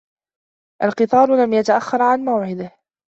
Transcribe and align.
الْقِطَارُ 0.83 1.35
لَمْ 1.43 1.53
يَتَأَخَّرْ 1.53 2.01
عَنْ 2.01 2.25
مَوْعِدِهِ. 2.25 2.71